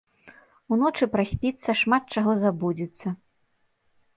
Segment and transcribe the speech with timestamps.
[0.77, 3.07] Уночы праспіцца, шмат чаго забудзецца.